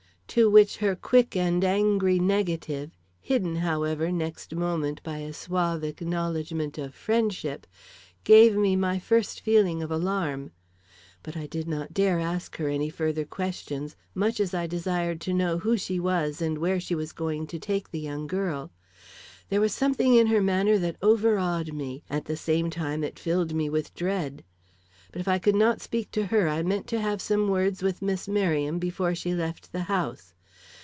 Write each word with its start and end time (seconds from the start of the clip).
to 0.33 0.49
which 0.49 0.77
her 0.77 0.95
quick 0.95 1.35
and 1.35 1.61
angry 1.61 2.17
negative, 2.17 2.89
hidden, 3.19 3.57
however, 3.57 4.09
next 4.09 4.55
moment, 4.55 5.03
by 5.03 5.17
a 5.17 5.33
suave 5.33 5.83
acknowledgment 5.83 6.77
of 6.77 6.95
friendship, 6.95 7.67
gave 8.23 8.55
me 8.55 8.73
my 8.77 8.97
first 8.97 9.41
feeling 9.41 9.83
of 9.83 9.91
alarm. 9.91 10.49
But 11.21 11.35
I 11.35 11.47
did 11.47 11.67
not 11.67 11.93
dare 11.93 12.19
to 12.19 12.23
ask 12.23 12.55
her 12.59 12.69
any 12.69 12.89
further 12.89 13.25
questions, 13.25 13.97
much 14.15 14.39
as 14.39 14.53
I 14.53 14.67
desired 14.67 15.19
to 15.19 15.33
know 15.33 15.57
who 15.57 15.75
she 15.75 15.99
was 15.99 16.41
and 16.41 16.59
where 16.59 16.79
she 16.79 16.95
was 16.95 17.11
going 17.11 17.45
to 17.47 17.59
take 17.59 17.91
the 17.91 17.99
young 17.99 18.25
girl. 18.25 18.71
There 19.49 19.59
was 19.59 19.73
something 19.73 20.13
in 20.15 20.27
her 20.27 20.39
manner 20.41 20.77
that 20.77 20.95
overawed 21.01 21.73
me, 21.73 22.05
at 22.09 22.23
the 22.23 22.37
same 22.37 22.69
time 22.69 23.03
it 23.03 23.19
filled 23.19 23.53
me 23.53 23.69
with 23.69 23.93
dread. 23.95 24.45
But 25.13 25.19
if 25.19 25.27
I 25.27 25.39
could 25.39 25.55
not 25.55 25.81
speak 25.81 26.09
to 26.11 26.27
her 26.27 26.47
I 26.47 26.63
meant 26.63 26.87
to 26.87 27.01
have 27.01 27.21
some 27.21 27.49
words 27.49 27.83
with 27.83 28.01
Miss 28.01 28.29
Merriam 28.29 28.79
before 28.79 29.13
she 29.13 29.33
left 29.35 29.73
the 29.73 29.83
house. 29.91 30.33